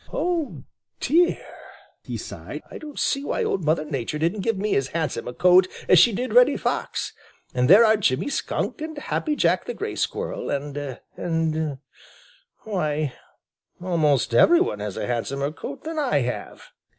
[0.11, 0.63] "Oh,
[0.99, 1.37] dear!"
[2.01, 2.63] he sighed.
[2.71, 5.99] "I don't see why Old Mother Nature didn't give me as handsome a coat as
[5.99, 7.13] she did Reddy Fox.
[7.53, 11.77] And there are Jimmy Skunk and Happy Jack the Gray Squirrel and and
[12.61, 13.13] why,
[13.79, 16.63] almost every one has a handsomer coat than I have!"